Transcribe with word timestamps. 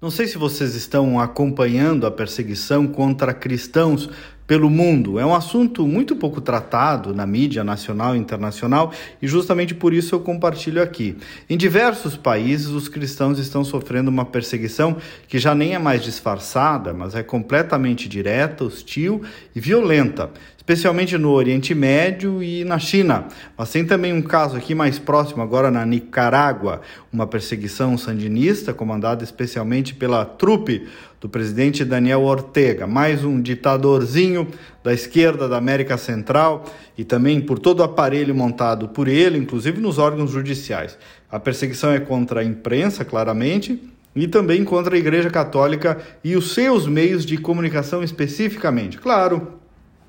Não 0.00 0.12
sei 0.12 0.28
se 0.28 0.38
vocês 0.38 0.76
estão 0.76 1.18
acompanhando 1.18 2.06
a 2.06 2.10
perseguição 2.10 2.86
contra 2.86 3.34
cristãos 3.34 4.08
pelo 4.48 4.70
mundo. 4.70 5.20
É 5.20 5.26
um 5.26 5.34
assunto 5.34 5.86
muito 5.86 6.16
pouco 6.16 6.40
tratado 6.40 7.14
na 7.14 7.26
mídia 7.26 7.62
nacional 7.62 8.16
e 8.16 8.18
internacional 8.18 8.92
e 9.20 9.28
justamente 9.28 9.74
por 9.74 9.92
isso 9.92 10.14
eu 10.14 10.20
compartilho 10.20 10.82
aqui. 10.82 11.18
Em 11.50 11.56
diversos 11.56 12.16
países, 12.16 12.68
os 12.68 12.88
cristãos 12.88 13.38
estão 13.38 13.62
sofrendo 13.62 14.10
uma 14.10 14.24
perseguição 14.24 14.96
que 15.28 15.38
já 15.38 15.54
nem 15.54 15.74
é 15.74 15.78
mais 15.78 16.02
disfarçada, 16.02 16.94
mas 16.94 17.14
é 17.14 17.22
completamente 17.22 18.08
direta, 18.08 18.64
hostil 18.64 19.22
e 19.54 19.60
violenta 19.60 20.30
especialmente 20.68 21.16
no 21.16 21.30
Oriente 21.30 21.74
Médio 21.74 22.42
e 22.42 22.62
na 22.62 22.78
China. 22.78 23.24
Mas 23.56 23.72
tem 23.72 23.86
também 23.86 24.12
um 24.12 24.20
caso 24.20 24.54
aqui 24.54 24.74
mais 24.74 24.98
próximo, 24.98 25.42
agora 25.42 25.70
na 25.70 25.86
Nicarágua, 25.86 26.82
uma 27.10 27.26
perseguição 27.26 27.96
sandinista 27.96 28.74
comandada 28.74 29.24
especialmente 29.24 29.94
pela 29.94 30.26
trupe 30.26 30.86
do 31.20 31.28
presidente 31.28 31.86
Daniel 31.86 32.22
Ortega, 32.22 32.86
mais 32.86 33.24
um 33.24 33.40
ditadorzinho 33.40 34.37
da 34.82 34.92
esquerda 34.92 35.48
da 35.48 35.56
América 35.56 35.96
Central 35.96 36.64
e 36.96 37.04
também 37.04 37.40
por 37.40 37.58
todo 37.58 37.80
o 37.80 37.82
aparelho 37.82 38.34
montado 38.34 38.88
por 38.88 39.08
ele, 39.08 39.38
inclusive 39.38 39.80
nos 39.80 39.98
órgãos 39.98 40.30
judiciais. 40.30 40.98
A 41.30 41.38
perseguição 41.40 41.90
é 41.90 42.00
contra 42.00 42.40
a 42.40 42.44
imprensa, 42.44 43.04
claramente, 43.04 43.80
e 44.14 44.26
também 44.26 44.64
contra 44.64 44.94
a 44.94 44.98
Igreja 44.98 45.30
Católica 45.30 45.98
e 46.24 46.36
os 46.36 46.52
seus 46.52 46.86
meios 46.86 47.24
de 47.24 47.36
comunicação 47.36 48.02
especificamente. 48.02 48.98
Claro, 48.98 49.57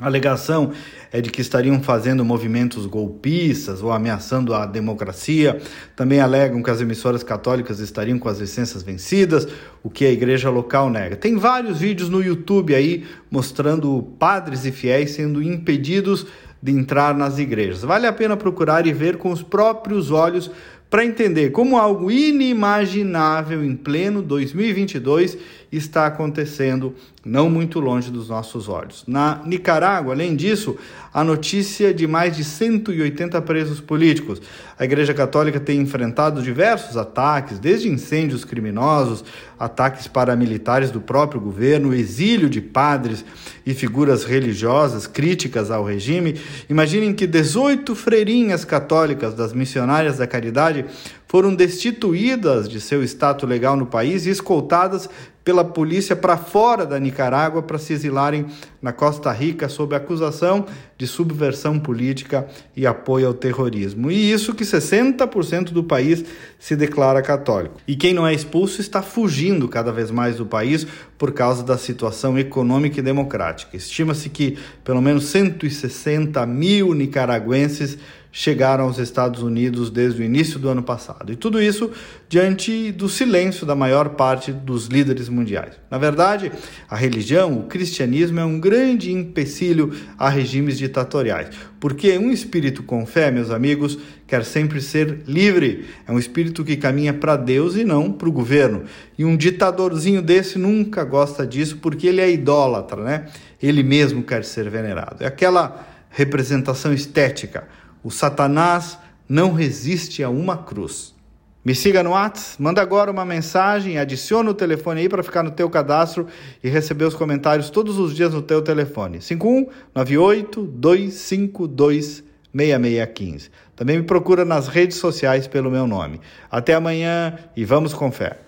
a 0.00 0.06
alegação 0.06 0.72
é 1.12 1.20
de 1.20 1.28
que 1.30 1.42
estariam 1.42 1.82
fazendo 1.82 2.24
movimentos 2.24 2.86
golpistas 2.86 3.82
ou 3.82 3.92
ameaçando 3.92 4.54
a 4.54 4.64
democracia. 4.64 5.60
Também 5.94 6.20
alegam 6.20 6.62
que 6.62 6.70
as 6.70 6.80
emissoras 6.80 7.22
católicas 7.22 7.80
estariam 7.80 8.18
com 8.18 8.28
as 8.28 8.38
licenças 8.38 8.82
vencidas, 8.82 9.46
o 9.82 9.90
que 9.90 10.06
a 10.06 10.10
igreja 10.10 10.48
local 10.48 10.88
nega. 10.88 11.16
Tem 11.16 11.36
vários 11.36 11.80
vídeos 11.80 12.08
no 12.08 12.22
YouTube 12.22 12.74
aí 12.74 13.04
mostrando 13.30 14.02
padres 14.18 14.64
e 14.64 14.72
fiéis 14.72 15.10
sendo 15.10 15.42
impedidos 15.42 16.26
de 16.62 16.72
entrar 16.72 17.14
nas 17.14 17.38
igrejas. 17.38 17.82
Vale 17.82 18.06
a 18.06 18.12
pena 18.12 18.36
procurar 18.36 18.86
e 18.86 18.92
ver 18.92 19.18
com 19.18 19.30
os 19.30 19.42
próprios 19.42 20.10
olhos 20.10 20.50
para 20.90 21.04
entender 21.04 21.50
como 21.50 21.78
algo 21.78 22.10
inimaginável 22.10 23.64
em 23.64 23.76
pleno 23.76 24.20
2022 24.20 25.38
está 25.72 26.06
acontecendo 26.06 26.94
não 27.24 27.50
muito 27.50 27.78
longe 27.78 28.10
dos 28.10 28.28
nossos 28.28 28.68
olhos. 28.68 29.04
Na 29.06 29.42
Nicarágua, 29.44 30.14
além 30.14 30.34
disso, 30.34 30.76
a 31.12 31.22
notícia 31.22 31.92
de 31.92 32.06
mais 32.06 32.36
de 32.36 32.42
180 32.44 33.40
presos 33.42 33.80
políticos. 33.80 34.40
A 34.78 34.84
Igreja 34.84 35.12
Católica 35.12 35.60
tem 35.60 35.80
enfrentado 35.80 36.42
diversos 36.42 36.96
ataques, 36.96 37.58
desde 37.58 37.88
incêndios 37.88 38.44
criminosos, 38.44 39.24
ataques 39.58 40.08
paramilitares 40.08 40.90
do 40.90 41.00
próprio 41.00 41.40
governo, 41.40 41.92
exílio 41.92 42.48
de 42.48 42.60
padres 42.60 43.24
e 43.66 43.74
figuras 43.74 44.24
religiosas 44.24 45.06
críticas 45.06 45.70
ao 45.70 45.84
regime. 45.84 46.40
Imaginem 46.68 47.12
que 47.12 47.26
18 47.26 47.94
freirinhas 47.94 48.64
católicas 48.64 49.34
das 49.34 49.52
missionárias 49.52 50.16
da 50.16 50.26
caridade 50.26 50.86
foram 51.30 51.54
destituídas 51.54 52.68
de 52.68 52.80
seu 52.80 53.04
status 53.04 53.48
legal 53.48 53.76
no 53.76 53.86
país 53.86 54.26
e 54.26 54.30
escoltadas 54.30 55.08
pela 55.44 55.64
polícia 55.64 56.16
para 56.16 56.36
fora 56.36 56.84
da 56.84 56.98
Nicarágua 56.98 57.62
para 57.62 57.78
se 57.78 57.92
exilarem 57.92 58.46
na 58.80 58.92
Costa 58.92 59.30
Rica 59.30 59.68
sob 59.68 59.94
acusação 59.94 60.66
de 60.96 61.06
subversão 61.06 61.78
política 61.78 62.46
e 62.76 62.86
apoio 62.86 63.26
ao 63.26 63.34
terrorismo. 63.34 64.10
E 64.10 64.32
isso 64.32 64.54
que 64.54 64.64
60% 64.64 65.70
do 65.70 65.84
país 65.84 66.24
se 66.58 66.74
declara 66.74 67.22
católico. 67.22 67.80
E 67.86 67.94
quem 67.94 68.14
não 68.14 68.26
é 68.26 68.32
expulso 68.32 68.80
está 68.80 69.02
fugindo 69.02 69.68
cada 69.68 69.92
vez 69.92 70.10
mais 70.10 70.36
do 70.36 70.46
país 70.46 70.86
por 71.18 71.32
causa 71.32 71.62
da 71.62 71.76
situação 71.76 72.38
econômica 72.38 73.00
e 73.00 73.02
democrática. 73.02 73.76
Estima-se 73.76 74.28
que 74.30 74.58
pelo 74.82 75.02
menos 75.02 75.24
160 75.26 76.44
mil 76.46 76.94
nicaragüenses 76.94 77.98
chegaram 78.32 78.84
aos 78.84 78.98
Estados 78.98 79.42
Unidos 79.42 79.90
desde 79.90 80.22
o 80.22 80.24
início 80.24 80.58
do 80.58 80.68
ano 80.68 80.82
passado. 80.82 81.32
E 81.32 81.36
tudo 81.36 81.60
isso 81.60 81.90
diante 82.28 82.92
do 82.92 83.08
silêncio 83.08 83.66
da 83.66 83.74
maior 83.74 84.10
parte 84.10 84.52
dos 84.52 84.86
líderes 84.86 85.28
mundiais. 85.28 85.74
Na 85.90 85.98
verdade, 85.98 86.52
a 86.88 86.96
religião, 86.96 87.58
o 87.58 87.64
cristianismo, 87.64 88.38
é 88.40 88.44
um 88.44 88.60
grande 88.70 89.12
empecilho 89.12 89.92
a 90.16 90.28
regimes 90.28 90.78
ditatoriais, 90.78 91.48
porque 91.80 92.16
um 92.16 92.30
espírito 92.30 92.82
com 92.84 93.04
fé, 93.04 93.30
meus 93.30 93.50
amigos, 93.50 93.98
quer 94.26 94.44
sempre 94.44 94.80
ser 94.80 95.22
livre. 95.26 95.86
É 96.06 96.12
um 96.12 96.18
espírito 96.18 96.64
que 96.64 96.76
caminha 96.76 97.12
para 97.12 97.36
Deus 97.36 97.74
e 97.74 97.82
não 97.82 98.12
para 98.12 98.28
o 98.28 98.32
governo. 98.32 98.84
E 99.18 99.24
um 99.24 99.36
ditadorzinho 99.36 100.22
desse 100.22 100.58
nunca 100.58 101.02
gosta 101.02 101.44
disso 101.44 101.78
porque 101.78 102.06
ele 102.06 102.20
é 102.20 102.30
idólatra, 102.30 103.02
né? 103.02 103.26
Ele 103.60 103.82
mesmo 103.82 104.22
quer 104.22 104.44
ser 104.44 104.70
venerado. 104.70 105.24
É 105.24 105.26
aquela 105.26 105.86
representação 106.10 106.92
estética 106.92 107.64
o 108.02 108.10
Satanás 108.10 108.98
não 109.28 109.52
resiste 109.52 110.22
a 110.22 110.30
uma 110.30 110.56
cruz. 110.56 111.14
Me 111.62 111.74
siga 111.74 112.02
no 112.02 112.12
WhatsApp, 112.12 112.62
manda 112.62 112.80
agora 112.80 113.10
uma 113.10 113.24
mensagem, 113.24 113.98
adiciona 113.98 114.50
o 114.50 114.54
telefone 114.54 115.02
aí 115.02 115.08
para 115.10 115.22
ficar 115.22 115.42
no 115.42 115.50
teu 115.50 115.68
cadastro 115.68 116.26
e 116.64 116.70
receber 116.70 117.04
os 117.04 117.14
comentários 117.14 117.68
todos 117.68 117.98
os 117.98 118.16
dias 118.16 118.32
no 118.32 118.40
teu 118.40 118.62
telefone. 118.62 119.20
5198 119.20 120.62
252 120.62 122.24
6615. 122.52 123.50
Também 123.76 123.98
me 123.98 124.04
procura 124.04 124.42
nas 124.42 124.68
redes 124.68 124.96
sociais 124.96 125.46
pelo 125.46 125.70
meu 125.70 125.86
nome. 125.86 126.20
Até 126.50 126.74
amanhã 126.74 127.38
e 127.54 127.62
vamos 127.62 127.92
com 127.92 128.10
fé. 128.10 128.40